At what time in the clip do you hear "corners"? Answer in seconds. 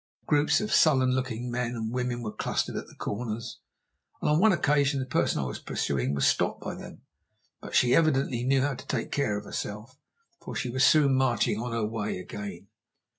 2.95-3.59